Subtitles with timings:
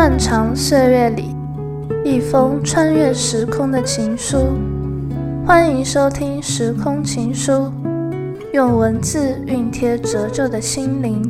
[0.00, 1.36] 漫长岁月里，
[2.02, 4.58] 一封穿越时空的情书。
[5.46, 7.52] 欢迎收听《时空情书》，
[8.54, 11.22] 用文字熨贴褶皱的心灵，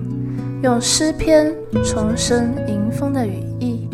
[0.62, 1.52] 用诗篇
[1.82, 3.88] 重生迎风的羽翼。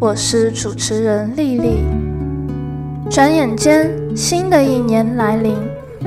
[0.00, 1.84] 我是主持人丽丽。
[3.08, 5.54] 转眼间，新的一年来临，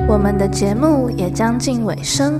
[0.06, 2.38] 我们的节目也将近尾声。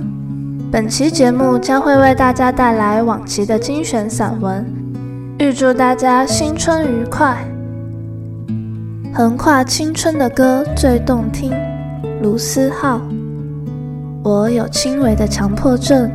[0.71, 4.63] 本期节目将会为大家带来往期的精选散文，
[5.41, 7.35] 预祝大家新春愉快。
[9.11, 11.51] 横跨青春的歌最动听，
[12.21, 13.01] 卢思浩。
[14.23, 16.11] 我有轻微的强迫症，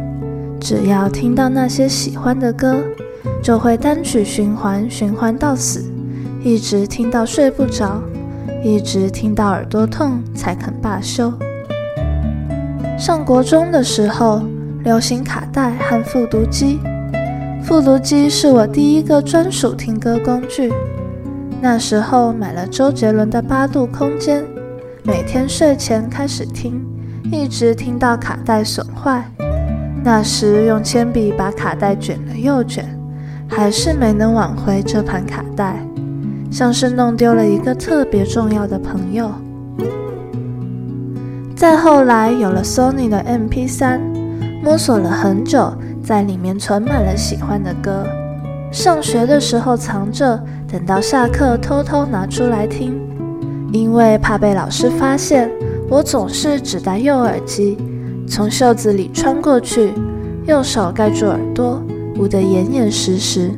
[0.61, 2.77] 只要听到那些喜欢的歌，
[3.43, 5.85] 就会单曲循环，循环到死，
[6.45, 8.01] 一直听到睡不着，
[8.63, 11.33] 一直听到耳朵痛才肯罢休。
[12.97, 14.43] 上国中的时候，
[14.85, 16.79] 流行卡带和复读机，
[17.67, 20.73] 复读机是我第一个专属听歌工具。
[21.61, 24.41] 那时候买了周杰伦的《八度空间》，
[25.03, 26.81] 每天睡前开始听，
[27.25, 29.29] 一直听到卡带损坏。
[30.05, 32.87] 那时用铅笔把卡带卷了又卷，
[33.49, 35.85] 还是没能挽回这盘卡带，
[36.53, 39.29] 像是弄丢了一个特别重要的朋友。
[41.57, 43.99] 再后来有了 Sony 的 MP3，
[44.63, 45.73] 摸索了很久，
[46.07, 48.07] 在里面存满了喜欢的歌。
[48.71, 50.41] 上学的时候藏着，
[50.71, 52.95] 等到下课偷偷拿出来听，
[53.73, 55.51] 因为怕被老师发现，
[55.91, 57.77] 我总是只戴右耳机，
[58.29, 59.93] 从袖子里穿过去，
[60.47, 61.83] 右手盖住耳朵，
[62.21, 63.51] 捂得严严实实。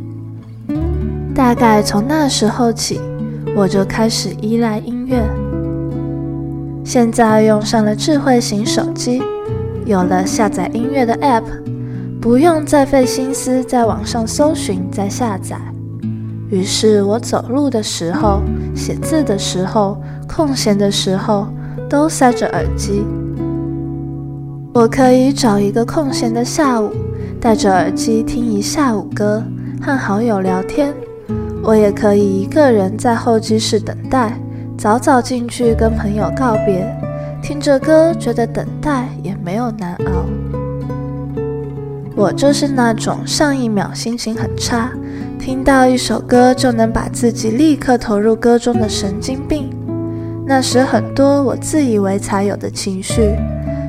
[1.34, 2.98] 大概从那时候起，
[3.54, 5.22] 我就开始依赖音乐。
[6.82, 9.22] 现在用上了智慧型手机，
[9.84, 11.44] 有了下载音乐的 App。
[12.20, 15.56] 不用再费心思在网上搜寻、再下载。
[16.50, 18.42] 于是我走路的时候、
[18.74, 21.46] 写字的时候、空闲的时候，
[21.88, 23.04] 都塞着耳机。
[24.72, 26.90] 我可以找一个空闲的下午，
[27.40, 29.42] 戴着耳机听一下午歌，
[29.80, 30.92] 和好友聊天。
[31.62, 34.38] 我也可以一个人在候机室等待，
[34.76, 36.84] 早早进去跟朋友告别，
[37.42, 40.57] 听着歌，觉得等待也没有难熬。
[42.18, 44.90] 我就是那种上一秒心情很差，
[45.38, 49.70] 听到一首歌就能把自己立刻投入歌中的神经病。
[50.44, 53.36] 那时很多我自以为才有的情绪，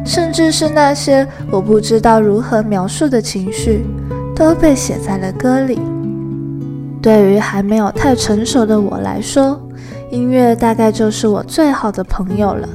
[0.06, 3.84] 甚至是那些我不知道如何描述的情绪，
[4.36, 5.82] 都被写在了歌里。
[7.02, 9.60] 对于还没有太成熟的我来说，
[10.12, 12.70] 音乐大概就是我最好的朋友了。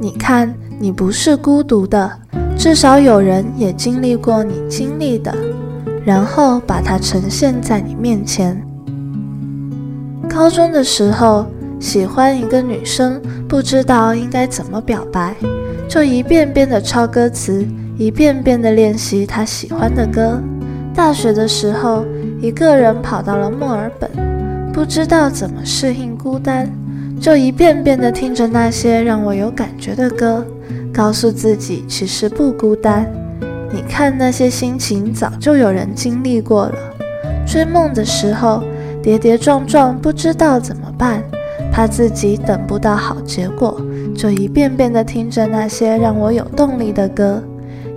[0.00, 2.10] 你看，你不是孤独的。
[2.56, 5.34] 至少有人也经历过你经历的，
[6.04, 8.60] 然后把它呈现在你面前。
[10.28, 11.46] 高中的时候，
[11.78, 15.34] 喜欢一个女生，不知道应该怎么表白，
[15.88, 17.66] 就一遍遍的抄歌词，
[17.98, 20.40] 一遍遍的练习她喜欢的歌。
[20.94, 22.04] 大学的时候，
[22.40, 24.10] 一个人跑到了墨尔本，
[24.72, 26.70] 不知道怎么适应孤单，
[27.20, 30.44] 就一遍遍的听着那些让我有感觉的歌。
[30.94, 33.12] 告诉自己其实不孤单，
[33.72, 36.74] 你看那些心情早就有人经历过了。
[37.44, 38.62] 追梦的时候
[39.02, 41.20] 跌跌撞撞，不知道怎么办，
[41.72, 43.80] 怕自己等不到好结果，
[44.14, 47.42] 就一遍遍地听着那些让我有动力的歌，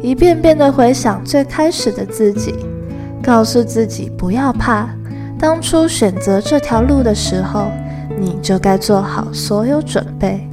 [0.01, 2.55] 一遍遍地回想最开始的自己，
[3.21, 4.89] 告诉自己不要怕，
[5.39, 7.67] 当初选择这条路的时候，
[8.19, 10.49] 你就该做好所有准备。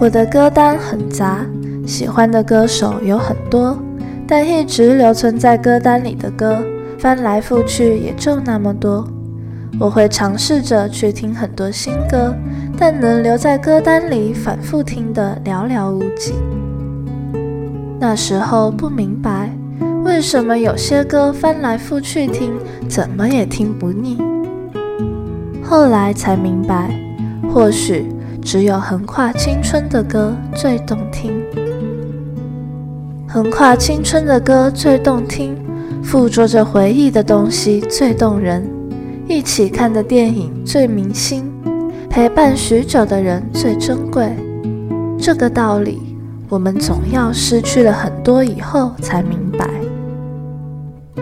[0.00, 1.44] 我的歌单很杂，
[1.86, 3.78] 喜欢的歌手有很多，
[4.26, 6.56] 但一直留存在歌单里的歌，
[6.98, 9.06] 翻来覆去也就那么多。
[9.78, 12.34] 我会尝试着去听很多新歌，
[12.78, 16.32] 但能留在歌单里反复听的寥寥无几。
[17.98, 19.54] 那时候不明白，
[20.02, 22.54] 为什么有些歌翻来覆去听，
[22.88, 24.16] 怎么也听不腻。
[25.62, 26.90] 后来才明白，
[27.52, 28.06] 或许。
[28.42, 31.30] 只有横跨青春的歌最动听，
[33.28, 35.56] 横跨青春的歌最动听，
[36.02, 38.68] 附着着回忆的东西最动人，
[39.28, 41.52] 一起看的电影最铭心，
[42.08, 44.34] 陪伴许久的人最珍贵。
[45.18, 46.00] 这个道理，
[46.48, 49.68] 我们总要失去了很多以后才明白。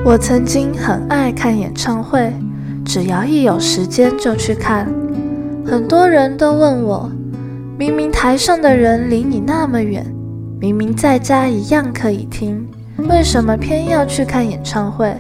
[0.05, 2.33] 我曾经很爱看演唱会，
[2.85, 4.89] 只要一有时间就去看。
[5.71, 7.13] 很多人都问我，
[7.77, 10.03] 明明台上的人离你那么远，
[10.59, 12.67] 明明在家一样可以听，
[13.11, 15.15] 为什么偏要去看演唱会？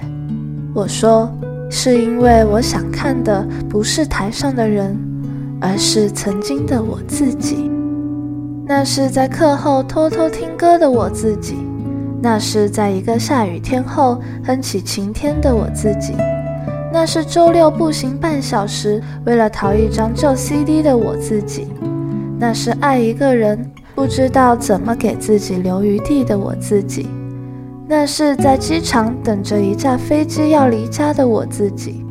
[0.72, 1.30] 我说，
[1.68, 4.98] 是因为我想看的不是台上的人，
[5.60, 7.70] 而是曾经的我自己。
[8.66, 11.56] 那是在课后偷偷听歌的我自己，
[12.22, 16.14] 那是在一个下雨天后哼起晴天的我自己，
[17.00, 21.68] 那是周六步行半小时为了淘一张旧 CD 的我自己，
[22.40, 27.06] 那是爱一个人不知道怎么给自己留余地的我自己。
[27.86, 32.04] 那是在机场等着一架飞机要离家的我自己，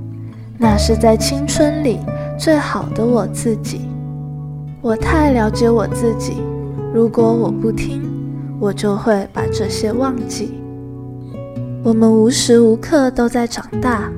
[0.57, 2.00] 那是在青春里
[2.40, 3.81] 最好的我自己。
[4.81, 6.38] 我太了解我自己，
[6.94, 8.10] 如果我不听，
[8.57, 10.54] 我就会把这些忘记。
[11.83, 14.10] 我们无时无刻都在长大，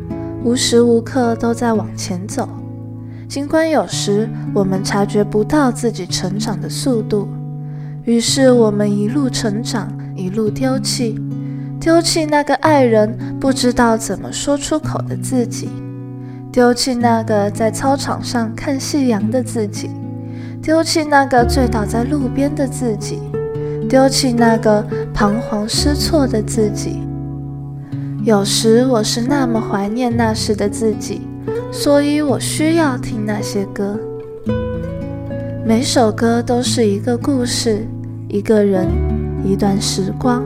[0.44, 2.48] 无时无刻都在往前走，
[3.28, 7.28] 尽管有时我们察觉不到自己成长的速度，
[8.06, 11.20] 于是我们一路成长，一路丢弃。
[11.80, 15.70] 丢弃那个爱人不知道怎么说出口的自己，
[16.52, 19.90] 丢弃那个在操场上看夕阳的自己，
[20.62, 23.20] 丢弃那个醉倒在路边的自己，
[23.90, 27.02] 丢弃那个彷徨失措的自己。
[28.30, 31.22] 有时我是那么怀念那时的自己，
[31.72, 34.00] 所以我需要听那些歌。
[35.66, 37.88] 每首歌都是一个故事，
[38.28, 38.86] 一个人，
[39.44, 40.44] 一段时光。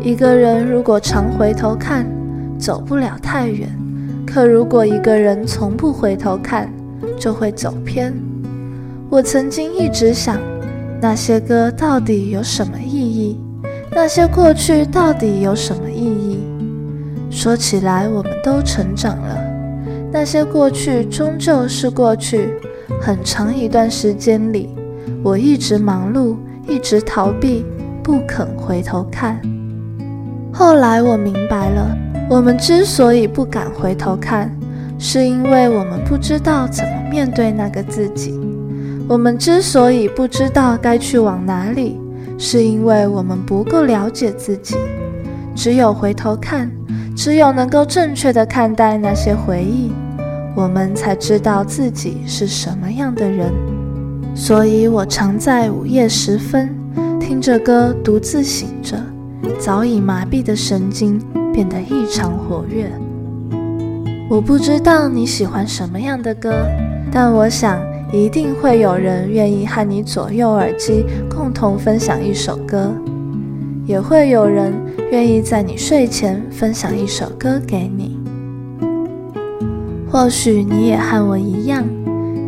[0.00, 2.06] 一个人如果常回头看，
[2.58, 3.68] 走不了太远；
[4.26, 6.72] 可如果一个人从不回头看，
[7.18, 8.10] 就会走偏。
[9.10, 10.40] 我曾经一直想，
[10.98, 13.38] 那些歌到底有什么意义？
[13.94, 16.38] 那些过去到底有什么意义？
[17.30, 19.38] 说起来，我们都成长了。
[20.12, 22.50] 那些过去终究是过去。
[23.00, 24.70] 很长一段时间里，
[25.22, 26.36] 我一直忙碌，
[26.68, 27.64] 一直逃避，
[28.02, 29.40] 不肯回头看。
[30.52, 31.96] 后来我明白了，
[32.30, 34.56] 我们之所以不敢回头看，
[34.98, 38.38] 是因为我们不知道怎么面对那个自己。
[39.08, 42.00] 我们之所以不知道该去往哪里，
[42.38, 44.76] 是因为我们不够了解自己。
[45.56, 46.70] 只有回头看，
[47.16, 49.90] 只有能够正确的看待那些回忆，
[50.54, 53.50] 我们才知道自己是什么样的人。
[54.34, 56.68] 所以我常在午夜时分，
[57.18, 58.96] 听着歌独自醒着。
[59.58, 61.18] 早已麻痹的神经
[61.54, 62.90] 变得异常活跃。
[64.28, 66.52] 我不知道你喜欢什么样的歌，
[67.10, 67.80] 但我想
[68.12, 72.92] 一定会有人愿意和你左右耳机，共同分享一首歌，
[73.86, 74.74] 也会有人
[75.12, 78.18] 愿意在你睡前分享一首歌给你。
[80.10, 81.84] 或许你也和我一样，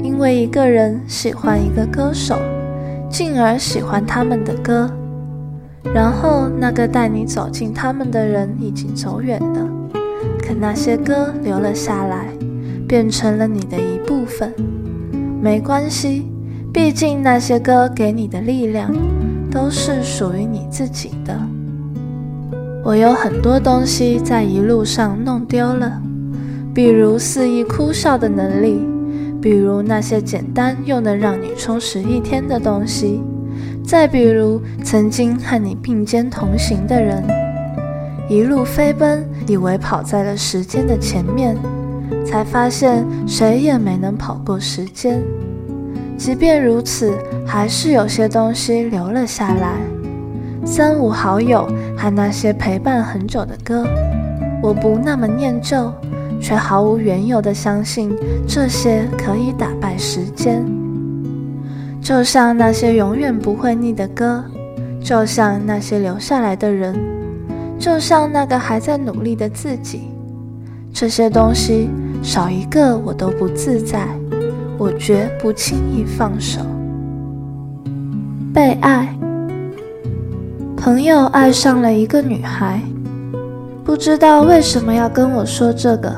[0.02, 2.36] 因为一个人喜欢一个歌手，
[3.08, 4.90] 进而喜欢他们的歌。
[5.94, 9.68] 然后，那个带你走进他们的人已经走远了，
[10.42, 12.28] 可那些歌留了下来，
[12.86, 14.52] 变成了你的一部分。
[15.40, 16.26] 没关系，
[16.72, 18.92] 毕竟那些歌给你的力量，
[19.50, 21.38] 都是属于你自己的。
[22.84, 26.00] 我有很多东西在一路上弄丢了，
[26.74, 28.80] 比如肆意哭笑的能力，
[29.40, 33.22] 比如那些简单又能让你充实一天的东西。
[33.84, 37.24] 再比如，曾经和你并肩同行的人，
[38.28, 41.56] 一路飞奔，以为跑在了时间的前面，
[42.24, 45.22] 才发现谁也没能跑过时间。
[46.18, 49.76] 即便如此，还是有些东西留了下来。
[50.64, 53.86] 三五好友和那些陪伴很久的歌，
[54.60, 55.90] 我不那么念旧，
[56.40, 58.14] 却毫无缘由地相信
[58.46, 60.62] 这些可以打败时间。
[62.02, 64.44] 就像那些永远不会腻的歌，
[65.00, 66.94] 就像那些留下来的人，
[67.78, 70.10] 就像那个还在努力的自己，
[70.92, 71.88] 这些东西
[72.22, 74.06] 少一个我都不自在，
[74.78, 76.60] 我绝不轻易放手。
[78.54, 79.14] 被爱，
[80.76, 82.80] 朋友爱上了一个女孩，
[83.84, 86.14] 不知道为什么要跟我说这个，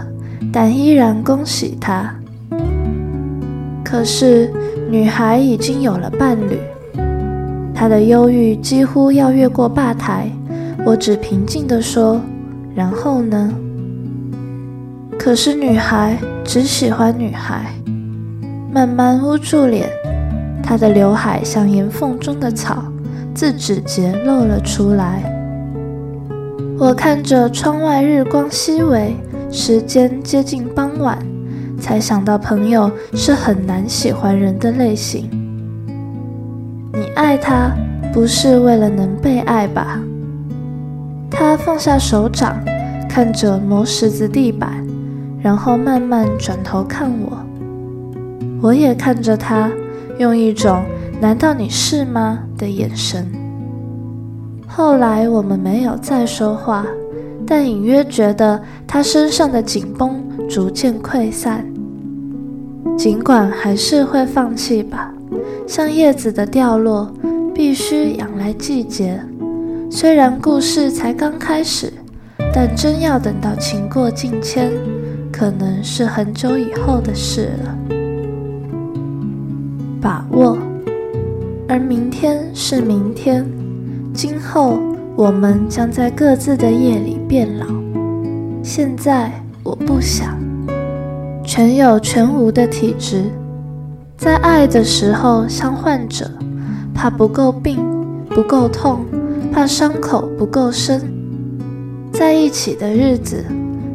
[0.52, 2.14] 但依然恭喜她。
[3.82, 4.52] 可是。
[4.90, 6.58] 女孩已经有了伴侣，
[7.72, 10.28] 她的忧郁几乎要越过吧台。
[10.84, 12.20] 我只平静地说
[12.74, 13.54] ：“然后呢？”
[15.16, 17.72] 可是女孩只喜欢女孩，
[18.72, 19.88] 慢慢捂住脸，
[20.62, 22.84] 她的刘海像岩缝中的草，
[23.34, 25.22] 自指节露了出来。
[26.78, 29.16] 我看着窗外日光熹微，
[29.50, 31.18] 时间接近傍晚。
[31.80, 35.28] 才想到，朋友是很难喜欢人的类型。
[36.92, 37.72] 你爱他，
[38.12, 39.98] 不是为了能被爱吧？
[41.28, 42.56] 他放下手掌，
[43.08, 44.86] 看着磨石子地板，
[45.42, 47.38] 然后慢慢转头看我。
[48.62, 49.70] 我也看着他，
[50.18, 50.82] 用一种
[51.20, 53.26] “难道你是吗”的眼神。
[54.66, 56.86] 后来我们没有再说话，
[57.46, 61.66] 但隐约觉得他身上的紧绷逐渐溃散。
[62.96, 65.12] 尽管还是会放弃吧，
[65.66, 67.10] 像叶子的掉落，
[67.54, 69.18] 必须仰赖季节。
[69.90, 71.92] 虽然故事才刚开始，
[72.52, 74.70] 但真要等到情过境迁，
[75.32, 77.99] 可能是很久以后的事了。
[80.00, 80.56] 把握，
[81.68, 83.46] 而明天是明天，
[84.14, 84.78] 今后
[85.14, 87.66] 我们将在各自的夜里变老。
[88.62, 89.30] 现在
[89.62, 90.38] 我不想。
[91.44, 93.24] 全有全无的体质，
[94.16, 96.30] 在爱的时候像患者，
[96.94, 97.78] 怕不够病，
[98.28, 99.04] 不够痛，
[99.52, 101.02] 怕伤口不够深。
[102.12, 103.44] 在一起的日子，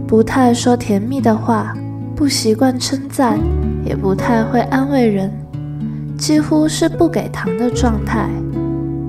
[0.06, 1.74] 不太说甜蜜的话，
[2.16, 3.40] 不习惯称赞，
[3.86, 5.32] 也不太会安慰人，
[6.18, 8.30] 几乎是不给糖的状态。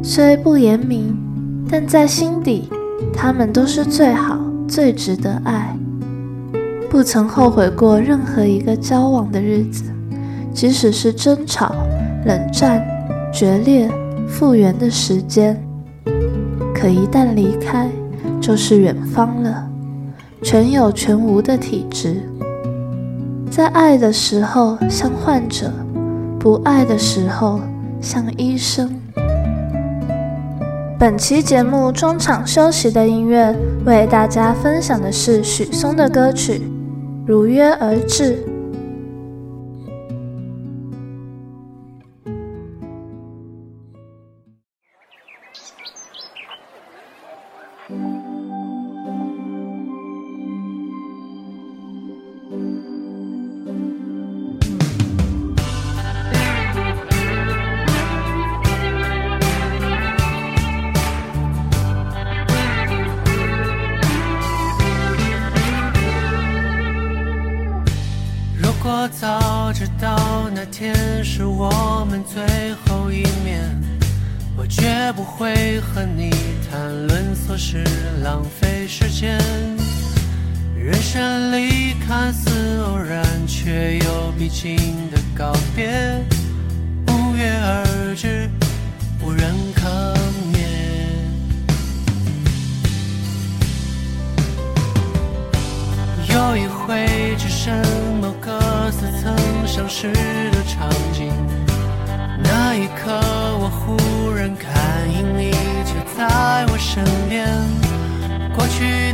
[0.03, 1.17] 虽不言明，
[1.69, 2.69] 但在心底，
[3.13, 5.77] 他们都是最好、最值得爱。
[6.89, 9.83] 不曾后悔过任何一个交往的日子，
[10.53, 11.75] 即使是争吵、
[12.25, 12.85] 冷战、
[13.33, 13.91] 决裂、
[14.29, 15.61] 复原的时间。
[16.75, 17.91] 可一旦离开，
[18.41, 19.69] 就是远方了。
[20.43, 22.23] 全有全无的体质，
[23.51, 25.73] 在爱的时候像患者，
[26.47, 27.61] 不爱的时候
[28.01, 28.89] 像医生。
[30.97, 33.53] 本期节目中场休息的音乐，
[33.85, 36.63] 为大家分享的是许嵩的歌曲。
[37.27, 38.39] 如约而至。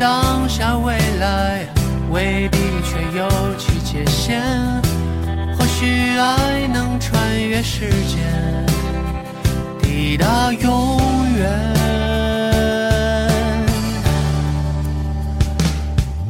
[0.03, 1.65] 当下、未来，
[2.11, 4.43] 未必却有其界限。
[5.57, 8.67] 或许爱能穿越时间，
[9.81, 10.99] 抵达永
[11.37, 11.49] 远。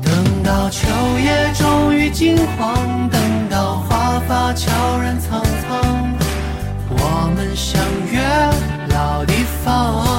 [0.02, 0.87] 等到秋
[1.25, 3.09] 叶终于金黄。
[3.09, 6.12] 等到华发悄然苍苍，
[6.91, 7.81] 我们相
[8.12, 8.21] 约
[8.95, 9.33] 老地
[9.64, 10.12] 方。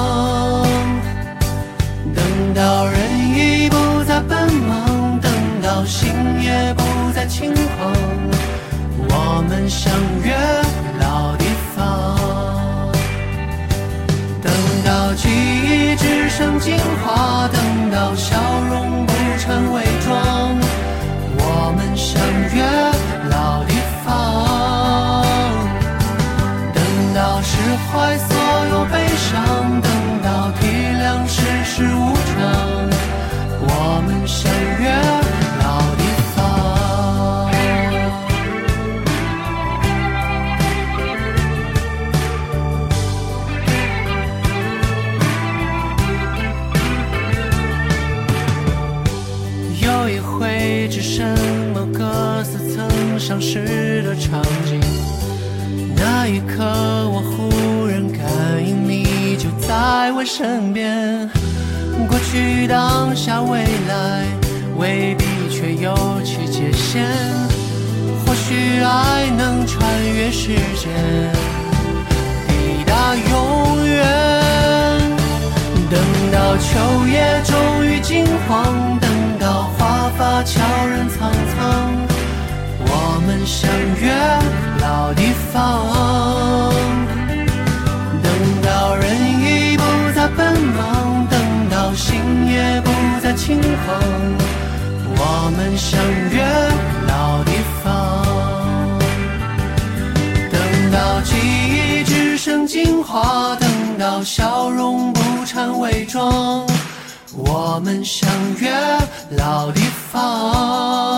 [9.68, 9.92] 相
[10.22, 10.34] 约
[11.00, 11.44] 老地
[11.74, 12.16] 方。
[14.42, 14.52] 等
[14.84, 18.36] 到记忆只剩精华，等到笑
[18.70, 20.58] 容不成伪装，
[21.36, 22.20] 我们相
[22.54, 22.62] 约
[23.30, 25.24] 老地方，
[26.72, 26.82] 等
[27.14, 27.52] 到释。
[27.94, 28.28] 怀所
[28.70, 29.80] 有悲伤，
[53.34, 54.80] 相识的场景，
[55.96, 56.62] 那一刻
[57.10, 59.48] 我忽然感应，你就。
[59.58, 61.28] 在我身边，
[62.06, 64.24] 过去、当下、未来，
[64.78, 67.04] 未必却有其界限。
[68.24, 69.82] 或许爱能穿
[70.14, 70.92] 越时间，
[72.46, 74.06] 抵达永远。
[75.90, 75.98] 等
[76.30, 79.10] 到秋叶终于金黄，等
[79.40, 81.90] 到花发悄然苍苍，
[83.46, 83.70] 相
[84.00, 84.10] 约
[84.80, 85.22] 老地
[85.52, 86.72] 方
[88.22, 89.82] 等到人已不
[90.14, 92.90] 再奔忙等到心也不
[93.22, 94.00] 再轻狂
[95.16, 96.42] 我们相约
[97.06, 98.98] 老地方
[100.50, 106.66] 等到记忆只剩精华等到笑容不掺伪装
[107.36, 108.26] 我们相
[108.58, 108.70] 约
[109.36, 111.13] 老地方。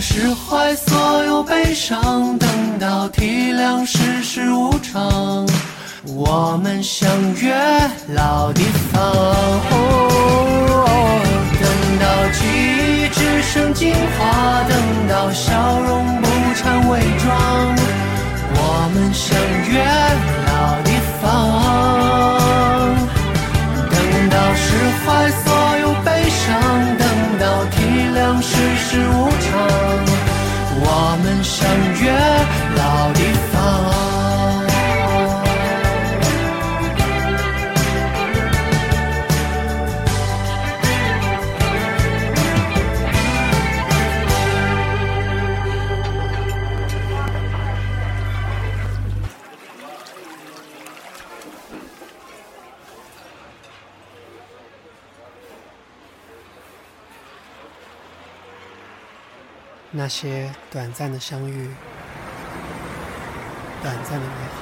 [0.00, 2.48] 释怀所有悲伤，等
[2.78, 5.46] 到体谅世事无常，
[6.04, 7.08] 我们相
[7.40, 7.54] 约
[8.08, 9.12] 老地方。
[11.60, 11.68] 等
[12.00, 14.76] 到记忆只剩精华，等
[15.08, 17.76] 到笑容不掺伪装，
[18.56, 19.36] 我们相
[19.70, 19.82] 约
[20.46, 20.90] 老地
[21.22, 21.22] 方。
[23.90, 23.96] 等
[24.28, 24.64] 到释
[25.04, 25.46] 怀所
[25.80, 26.52] 有悲伤，
[26.98, 27.02] 等
[27.40, 27.74] 到体
[28.14, 29.52] 谅世事无常，
[30.76, 31.60] 我们相
[32.02, 32.10] 约
[32.76, 33.43] 老地方
[60.04, 61.70] 那些短暂的相遇，
[63.82, 64.60] 短暂的美好，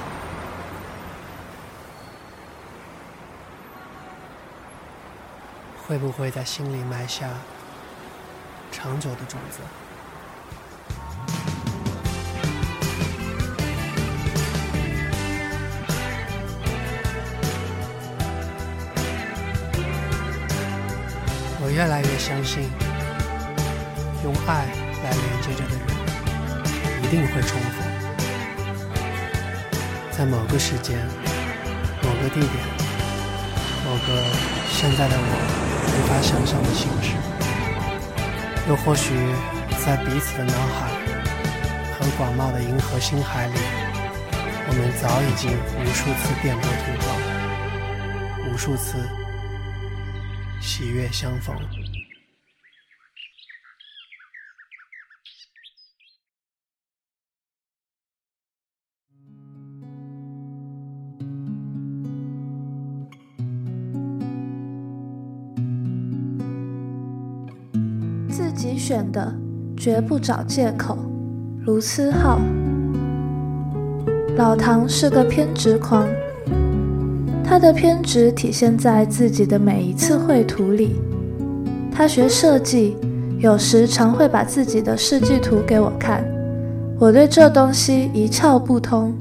[5.85, 7.27] 会不会在心里埋下
[8.71, 9.59] 长久的种子？
[21.61, 22.69] 我越来越相信，
[24.23, 24.82] 用爱。
[25.13, 25.81] 来连接着的人，
[27.03, 27.85] 一定会重逢，
[30.11, 30.97] 在某个时间、
[32.01, 32.53] 某个地点、
[33.85, 34.23] 某个
[34.71, 35.21] 现在的我
[35.85, 37.13] 无法想象的形式，
[38.67, 39.13] 又或许
[39.85, 40.89] 在彼此的脑海
[41.93, 43.53] 和广袤的银河星海里，
[44.67, 47.05] 我们早已经无数次电波通话，
[48.49, 48.97] 无数次
[50.59, 51.55] 喜悦相逢。
[68.83, 69.33] 选的
[69.77, 70.97] 绝不找借口。
[71.65, 72.41] 卢思浩，
[74.35, 76.05] 老唐是个偏执狂，
[77.45, 80.97] 他的偏执体现在自己的每一次绘图里。
[81.93, 82.97] 他学设计，
[83.39, 86.21] 有时常会把自己的设计图给我看，
[86.99, 89.13] 我对这东西一窍不通，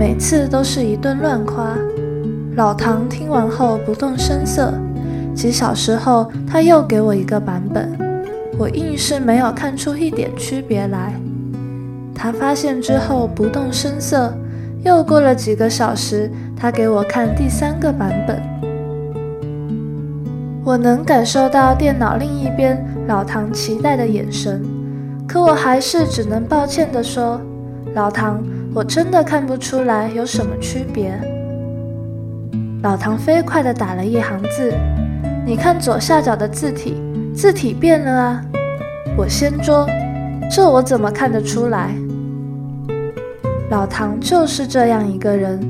[0.00, 1.78] 每次都是一顿乱夸。
[2.56, 4.74] 老唐听完后不动声色，
[5.32, 8.05] 几小时后他又给我一个版本。
[8.58, 11.12] 我硬是没有看出一点区别来。
[12.14, 14.32] 他发现之后不动声色。
[14.84, 18.40] 又过了几个小时，他给我看第三个版本。
[20.64, 24.64] 我能感受到电脑另一边老唐期待的眼神，
[25.26, 27.40] 可我还是只能抱歉地说
[27.94, 28.40] ：“老唐，
[28.72, 31.18] 我真的看不出来有什么区别。”
[32.82, 34.72] 老唐飞快地打了一行字
[35.44, 37.02] ：“你看左下角的字体。”
[37.36, 38.42] 字体变了啊！
[39.14, 39.86] 我先说，
[40.50, 41.94] 这我怎么看得出来？
[43.68, 45.60] 老唐就是这样一个人。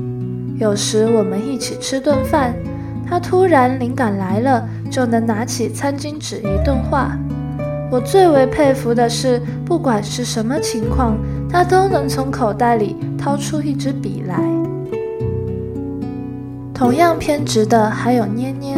[0.57, 2.55] 有时我们一起吃顿饭，
[3.05, 7.11] 他突然灵感来了，就能拿起餐巾纸一顿画。
[7.91, 11.17] 我最为佩服的是，不管是什么情况，
[11.49, 14.39] 他都能从口袋里掏出一支笔来。
[16.73, 18.77] 同样偏执的还有捏捏。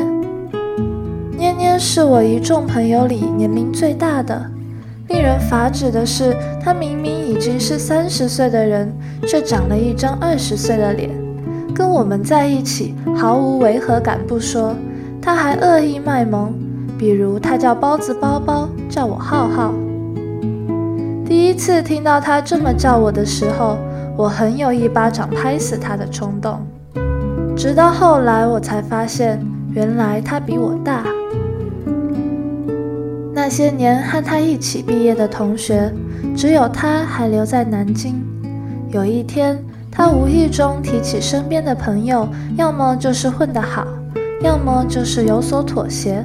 [1.79, 4.45] 是我一众朋友里年龄最大的。
[5.07, 8.93] 令人发指的是，他明明已经是三十岁的人，
[9.25, 11.09] 却长了一张二十岁的脸。
[11.73, 14.75] 跟我们在一起毫无违和感不说，
[15.21, 16.53] 他还恶意卖萌。
[16.97, 19.73] 比如他叫包子包包，叫我浩浩。
[21.25, 23.77] 第一次听到他这么叫我的时候，
[24.17, 26.59] 我很有一巴掌拍死他的冲动。
[27.55, 29.39] 直到后来，我才发现，
[29.73, 31.05] 原来他比我大。
[33.49, 35.91] 那些年和他一起毕业的同学，
[36.37, 38.23] 只有他还留在南京。
[38.91, 39.57] 有一天，
[39.89, 43.87] 他无意中提起身边的朋友，要么就是混得好，
[44.43, 46.23] 要么就是有所妥协，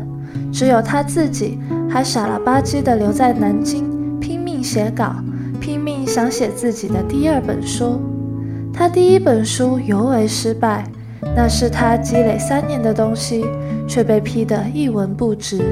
[0.53, 1.59] 只有他自己
[1.89, 5.17] 还傻了吧唧地留在南京，拼命写稿，
[5.59, 8.03] 拼命想写自己的第二本书。
[8.71, 10.85] 他第一本书尤为失败，
[11.35, 13.47] 那是他积累三年的东西，
[13.89, 15.63] 却被批得一文不值。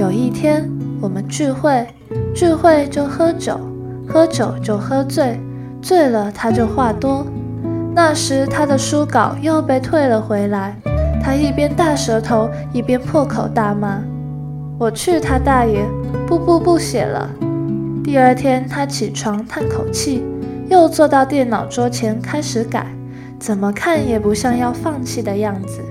[0.00, 0.66] 有一天，
[0.98, 1.86] 我们聚会，
[2.34, 3.60] 聚会就喝酒，
[4.08, 5.38] 喝酒就喝醉，
[5.82, 7.26] 醉了他就话多。
[7.94, 10.74] 那时他的书稿又被退了回来，
[11.22, 14.02] 他一边大舌头，一边破口大骂
[14.80, 15.84] ：“我去他大爷！
[16.26, 17.28] 不不不写了！”
[18.02, 20.24] 第二天，他起床叹口气，
[20.70, 22.86] 又坐到电脑桌前开始改，
[23.38, 25.82] 怎么看也不像要放弃的样子。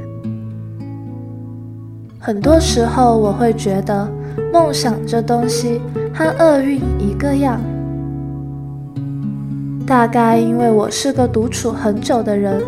[2.30, 4.08] 很多时候，我会觉得
[4.54, 5.82] 梦想这东西
[6.14, 7.60] 和厄运一个样。
[9.88, 12.62] 大概因为我是个独处很久的人，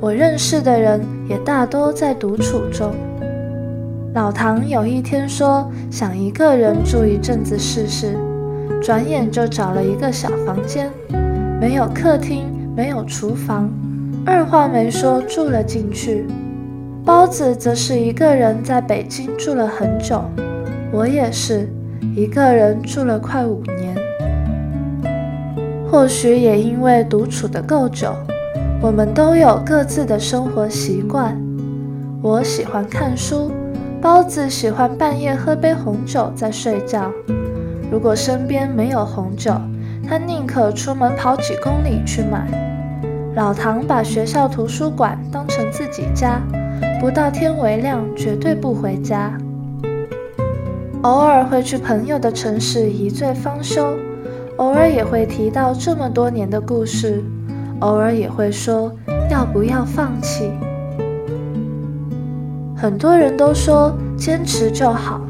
[0.00, 1.00] 我认识的人
[1.30, 2.92] 也大多在独处中。
[4.12, 8.18] 老唐有一天说想一个人住一阵子试试，
[8.82, 10.90] 转眼就找了一个小房间，
[11.58, 12.44] 没有客厅，
[12.76, 13.70] 没有厨房，
[14.26, 16.26] 二话没说住了进去。
[17.06, 20.24] 包子则是一个人在北京住了很久，
[20.90, 21.68] 我也是
[22.16, 23.96] 一个人住了快五年。
[25.88, 28.12] 或许也因为独处的够久，
[28.82, 31.40] 我们都有各自的生活习惯。
[32.20, 33.52] 我喜欢看书，
[34.02, 37.12] 包子喜欢半夜喝杯红酒再睡觉。
[37.88, 39.52] 如果身边没有红酒，
[40.08, 42.48] 他宁可出门跑几公里去买。
[43.36, 46.42] 老唐把学校图书馆当成自己家，
[47.06, 49.32] 不到天微亮绝对不回家。
[51.02, 53.96] 偶尔会去朋友的城市一醉方休。
[54.56, 57.22] 偶尔也会提到这么多年的故事，
[57.78, 58.92] 偶尔也会说
[59.30, 60.50] 要不要放弃。
[62.76, 65.20] 很多人都说坚持就好，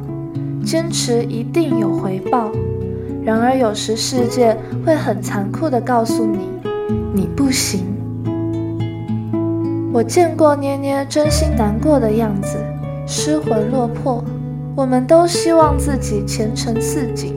[0.64, 2.50] 坚持一定有回报。
[3.22, 6.38] 然而有时世界会很残酷地告诉你，
[7.12, 7.95] 你不行。
[9.96, 12.58] 我见过捏捏真心难过的样子，
[13.06, 14.22] 失魂落魄。
[14.74, 17.34] 我们都希望自己前程似锦。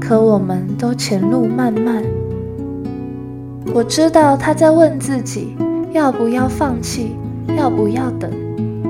[0.00, 2.02] 可我们都前路漫漫，
[3.74, 5.54] 我知道他在问自己
[5.92, 7.16] 要不要放弃，
[7.54, 8.30] 要不要等，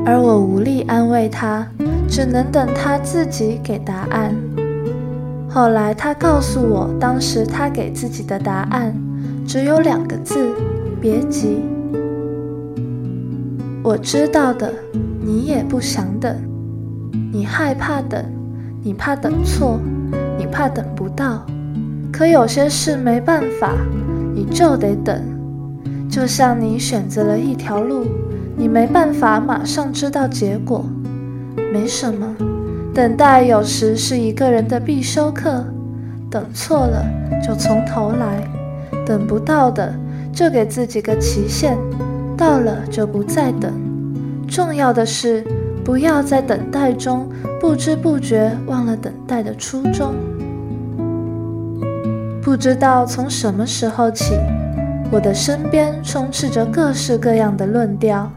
[0.07, 1.67] 而我无力安慰他，
[2.09, 4.33] 只能等他自己给答案。
[5.49, 8.95] 后来他告诉我，当时他给自己的答案
[9.45, 10.55] 只有两个字：
[11.01, 11.61] 别急。
[13.91, 14.73] 我知道的，
[15.21, 16.33] 你也不想等，
[17.33, 18.25] 你害怕等，
[18.85, 19.81] 你怕等错。
[20.39, 21.45] 你怕等不到，
[22.13, 23.73] 可有些事没办法，
[24.33, 25.21] 你就得等。
[26.09, 28.07] 就像你选择了一条路，
[28.57, 30.85] 你没办法马上知道结果。
[31.73, 32.37] 没什么，
[32.95, 35.65] 等待有时是一个人的必修课。
[36.31, 37.05] 等错了
[37.45, 38.49] 就从头来，
[39.05, 39.93] 等不到的
[40.33, 41.77] 就给自己个期限，
[42.41, 43.71] 到了就不再等。
[44.49, 45.45] 重要的是，
[45.85, 47.29] 不要在等待中
[47.61, 50.15] 不知不觉忘了等待的初衷。
[52.41, 54.35] 不知道从什么时候起，
[55.13, 58.33] 我的身边充斥着各式各样的论调。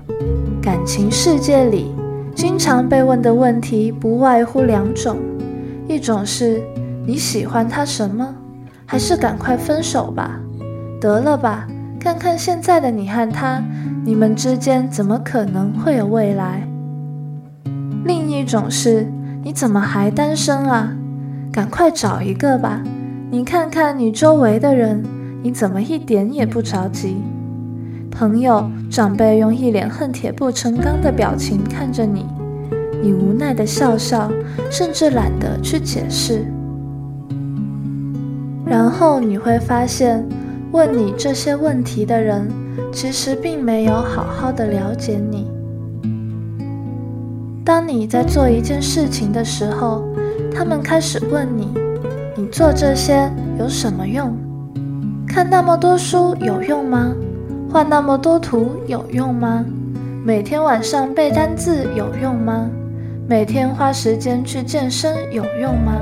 [0.62, 1.90] 感情世界里，
[2.36, 5.18] 经常被问的问题不外乎两种：
[5.88, 6.62] 一种是
[7.08, 8.36] 你喜欢他什么，
[8.86, 10.38] 还是赶快分手吧，
[11.00, 11.66] 得了吧，
[12.04, 13.64] 看看现在的你和他，
[14.04, 16.68] 你们之间怎么可能会有未来？
[18.04, 19.10] 另一种是
[19.42, 20.94] 你怎么还单身啊？
[21.50, 22.84] 赶快找一个吧。
[23.32, 25.02] 你看看你周围的人，
[25.42, 27.16] 你怎么一点也不着急？
[28.12, 32.26] 朋友、长辈用一脸恨铁不成钢的表情看着你，
[33.02, 34.30] 你无奈的笑笑，
[34.70, 36.46] 甚至懒得去解释。
[38.66, 40.28] 然后你会发现，
[40.74, 42.48] 问你这些问题的人，
[42.92, 45.48] 其实并没有好好的了解你。
[47.64, 50.04] 当你在做一件事情的时候，
[50.52, 51.72] 他们开始问你。
[52.36, 54.36] 你做这些有什么用？
[55.28, 57.14] 看那么多书有用吗？
[57.72, 59.64] 画那么多图有用吗？
[60.26, 62.68] 每天晚上背单字有用吗？
[63.30, 65.94] 每天花时间去健身有用吗？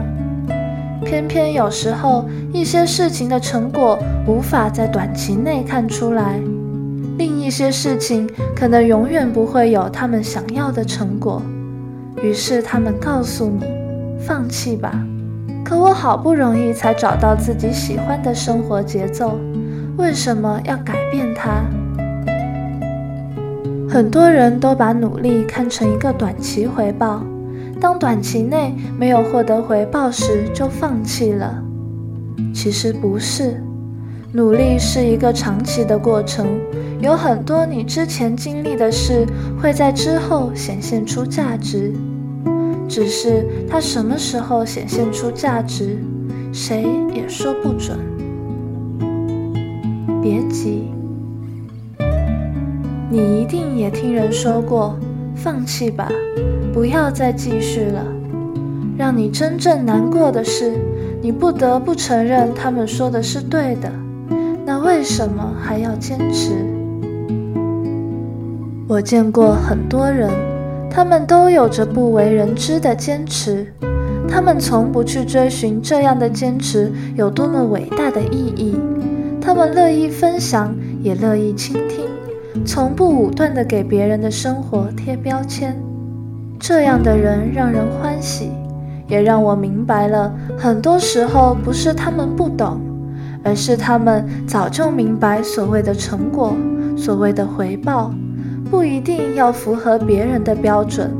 [1.06, 6.40] 偏偏有时候一些事情的成果无法在短期内看出来，
[7.18, 11.42] 另一些事情可能永远不会有他们想要的成果，
[12.22, 13.66] 于是他们告诉你：
[14.20, 14.94] 放弃吧。
[15.64, 19.40] 可我好不容易才找到自己喜欢的生活节奏，
[19.98, 21.64] 为什么要改变它？
[23.90, 27.24] 很多人都把努力看成一个短期回报，
[27.82, 31.62] 当短期内没有获得回报时就放弃了。
[32.54, 33.60] 其实不是，
[34.32, 36.48] 努力是一个长期的过程，
[37.02, 39.26] 有很多你之前经历的事
[39.60, 41.92] 会在之后显现出价值。
[42.88, 45.98] 只是它什么时候显现出价值，
[46.54, 47.98] 谁也说不准。
[50.22, 50.92] 别急，
[53.10, 54.96] 你一定也听人说过，
[55.44, 56.08] 放弃吧，
[56.72, 58.06] 不要再继续了。
[58.98, 60.74] 让你真正难过的是，
[61.22, 63.92] 你不得不承认他们说的是对的。
[64.64, 66.52] 那为什么还要坚持？
[68.88, 70.30] 我见过很多人，
[70.90, 73.66] 他们都有着不为人知的坚持。
[74.30, 78.78] 他们从不去追寻这样的坚持有多么伟大的意义，
[79.42, 82.06] 他们乐意分享，也乐意倾听，
[82.66, 85.76] 从不武断地给别人的生活贴标签。
[86.60, 88.52] 这样的人让人欢喜，
[89.08, 92.80] 也让我明白了，很多时候不是他们不懂，
[93.44, 96.56] 而是他们早就明白所谓的成果，
[96.96, 98.14] 所谓的回报，
[98.70, 101.12] 不一定要符合别人的标准，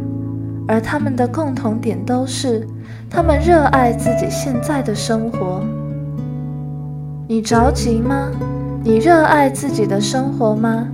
[0.68, 2.68] 而他们的共同点都是。
[3.10, 5.62] 他们热爱自己现在的生活。
[7.28, 8.30] 你着急吗？
[8.84, 10.88] 你热爱自己的生活吗？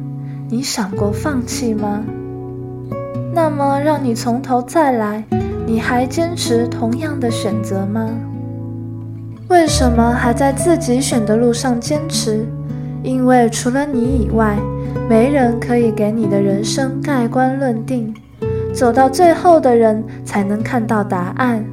[0.49, 2.01] 你想过放弃吗？
[3.33, 5.21] 那么，让你从头再来，
[5.65, 8.10] 你还坚持同样的选择吗？
[9.49, 12.45] 为什么还在自己选的路上坚持？
[13.03, 14.57] 因为除了你以外，
[15.10, 18.13] 没人可以给你的人生盖棺论定。
[18.73, 21.65] 走到最后的人才能看到答案。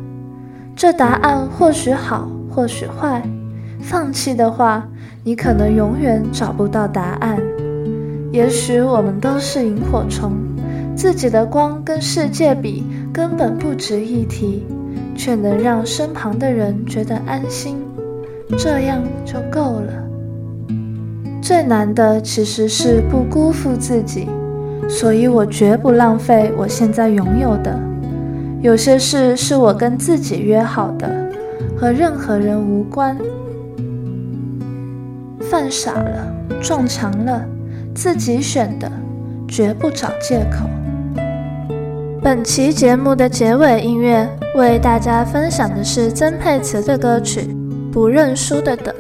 [0.74, 3.22] 这答案或许好，或许坏。
[3.80, 4.84] 放弃的话，
[5.22, 7.38] 你可能永远找不到答案。
[8.34, 10.32] 也许我们都是萤火虫，
[10.96, 14.66] 自己的光跟世界比根本不值一提，
[15.14, 17.76] 却能让身旁的人觉得安心，
[18.58, 19.92] 这样就够了。
[21.40, 24.26] 最难的其实是不辜负自己，
[24.88, 27.78] 所以我绝不浪费我现在拥有的。
[28.60, 31.08] 有些事是我跟自己约好的，
[31.76, 33.16] 和任何人无关。
[35.38, 37.46] 犯傻了，撞墙了，
[37.94, 38.90] 自己选的，
[39.46, 40.68] 绝不找借口。
[42.22, 47.42] 本期节目的结尾音乐为大家分享的是曾沛慈的歌曲
[47.92, 48.94] 《不认输的等》。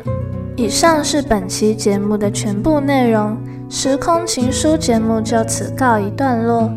[0.56, 3.36] 以上是本期节目的全部内容，
[3.68, 6.70] 时空情书节目就此告一段落。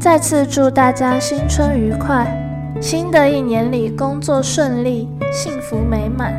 [0.00, 2.26] 再次祝大家新春愉快，
[2.80, 6.34] 新的一年里工作顺利，幸福美满。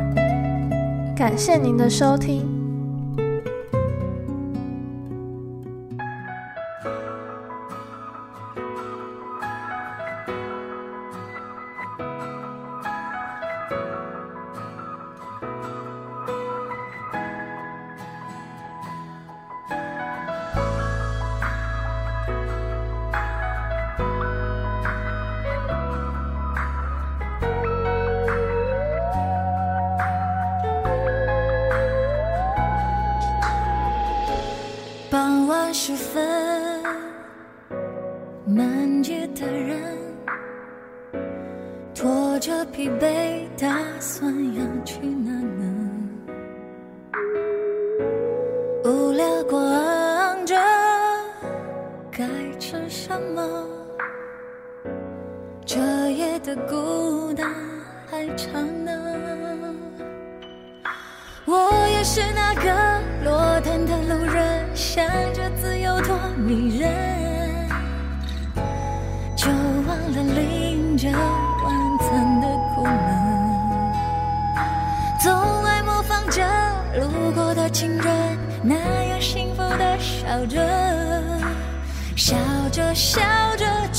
[1.16, 2.55] 感谢您的收听。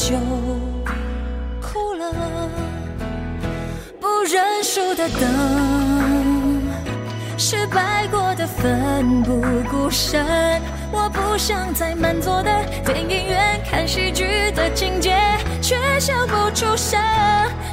[0.08, 0.15] 就
[1.62, 2.10] 哭了。
[4.00, 5.22] 不认输的等，
[7.38, 10.26] 失败过的奋不顾身。
[10.93, 12.50] 我不想在满座的
[12.86, 15.13] 电影院看喜剧的情节，
[15.62, 16.98] 却笑不出声。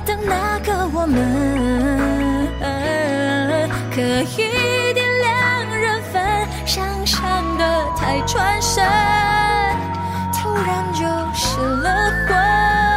[0.05, 2.51] 等那个我们
[3.95, 6.21] 可以点亮人分，
[6.67, 7.65] 想象的
[7.97, 8.85] 太传神，
[10.55, 12.94] 突然就失了魂。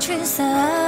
[0.00, 0.79] 聚散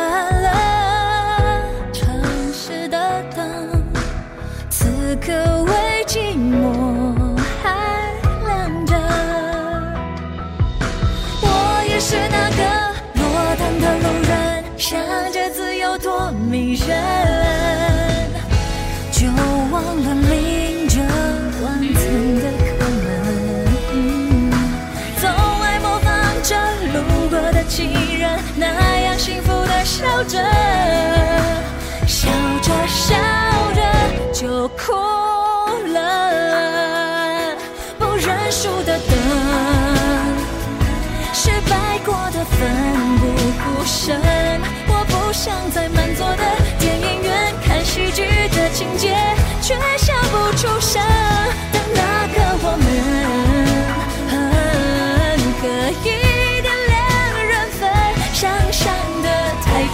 [30.24, 30.38] 着，
[32.06, 32.30] 笑
[32.62, 33.14] 着笑
[33.74, 33.80] 着
[34.32, 34.92] 就哭
[35.92, 37.54] 了。
[37.98, 39.10] 不认输的等，
[41.32, 42.58] 失败过的奋
[43.18, 43.22] 不
[43.62, 44.20] 顾身。
[44.88, 45.88] 我不想再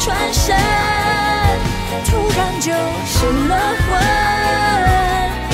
[0.08, 0.56] 转身，
[2.06, 2.72] 突然就
[3.04, 3.52] 失了
[3.84, 4.00] 魂，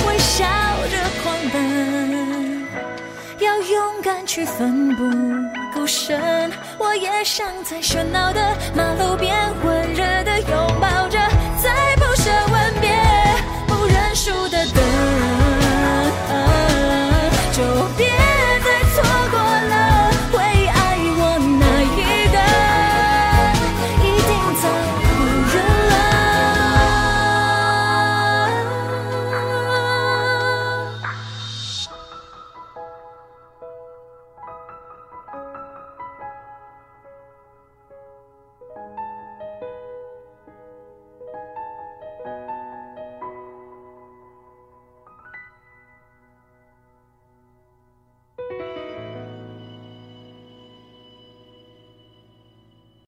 [0.06, 0.44] 微笑
[0.92, 2.62] 着狂奔，
[3.40, 5.02] 要勇敢去奋不
[5.74, 6.52] 顾身。
[6.78, 10.03] 我也想在喧闹的马路边温柔。